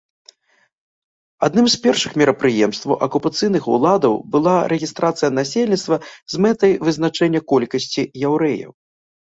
[1.47, 8.71] Адным з першых мерапрыемстваў акупацыйных уладаў была рэгістрацыя насельніцтва з мэтай вызначэння колькасці яўрэяў.